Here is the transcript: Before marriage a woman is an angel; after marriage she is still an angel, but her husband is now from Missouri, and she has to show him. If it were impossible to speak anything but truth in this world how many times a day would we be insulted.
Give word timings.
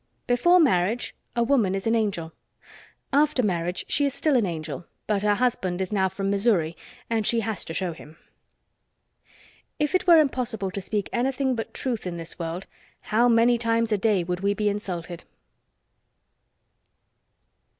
Before 0.25 0.59
marriage 0.59 1.13
a 1.35 1.43
woman 1.43 1.75
is 1.75 1.85
an 1.85 1.93
angel; 1.93 2.33
after 3.13 3.43
marriage 3.43 3.85
she 3.87 4.03
is 4.03 4.15
still 4.15 4.35
an 4.35 4.47
angel, 4.47 4.87
but 5.05 5.21
her 5.21 5.35
husband 5.35 5.79
is 5.79 5.93
now 5.93 6.09
from 6.09 6.27
Missouri, 6.31 6.75
and 7.07 7.27
she 7.27 7.41
has 7.41 7.63
to 7.65 7.73
show 7.75 7.93
him. 7.93 8.17
If 9.77 9.93
it 9.93 10.07
were 10.07 10.17
impossible 10.19 10.71
to 10.71 10.81
speak 10.81 11.07
anything 11.13 11.53
but 11.53 11.71
truth 11.71 12.07
in 12.07 12.17
this 12.17 12.39
world 12.39 12.65
how 13.13 13.29
many 13.29 13.59
times 13.59 13.91
a 13.91 13.97
day 13.99 14.23
would 14.23 14.39
we 14.39 14.55
be 14.55 14.69
insulted. 14.69 15.23